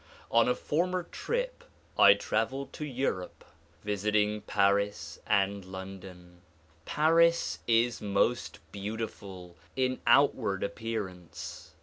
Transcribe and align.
On 0.31 0.47
a 0.49 0.55
former 0.55 1.03
trip 1.03 1.63
I 1.95 2.15
traveled 2.15 2.73
to 2.73 2.85
Europe, 2.85 3.45
visiting 3.83 4.41
Paris 4.41 5.19
and 5.27 5.63
London. 5.63 6.41
Paris 6.85 7.59
is 7.67 8.01
most 8.01 8.57
beautiful 8.71 9.57
in 9.75 10.01
outward 10.07 10.63
appearance. 10.63 11.75